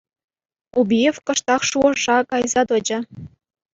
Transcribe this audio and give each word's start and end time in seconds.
Убиев 0.79 1.17
кӑштах 1.27 1.61
шухӑша 1.69 2.17
кайса 2.31 2.61
тӑчӗ. 2.69 2.97